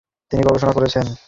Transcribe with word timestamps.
তুমি 0.31 0.41
প্রস্তুত 0.45 0.69
তো? 0.75 1.13